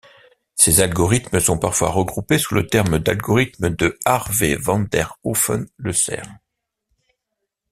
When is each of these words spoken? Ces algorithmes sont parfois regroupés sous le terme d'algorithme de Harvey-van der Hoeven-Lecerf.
Ces 0.55 0.81
algorithmes 0.81 1.39
sont 1.39 1.59
parfois 1.59 1.91
regroupés 1.91 2.39
sous 2.39 2.55
le 2.55 2.65
terme 2.65 2.97
d'algorithme 2.97 3.69
de 3.69 3.99
Harvey-van 4.03 4.79
der 4.79 5.15
Hoeven-Lecerf. 5.23 6.27